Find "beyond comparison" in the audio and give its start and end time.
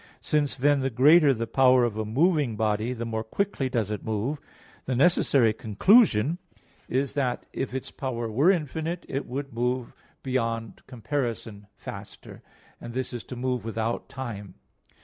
10.23-11.67